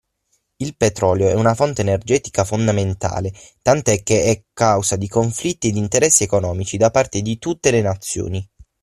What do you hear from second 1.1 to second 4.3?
è una fonte energetica fondamentale tant'è che